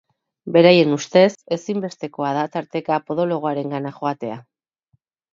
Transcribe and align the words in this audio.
Beraien 0.53 0.93
ustez, 0.93 1.33
ezinbestekoa 1.55 2.31
da 2.37 2.45
tarteka 2.55 2.97
podoloarengana 3.11 3.93
joatea. 3.99 4.39